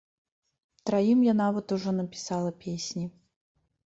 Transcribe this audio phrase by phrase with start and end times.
[0.89, 3.05] Траім я нават ужо напісала песні.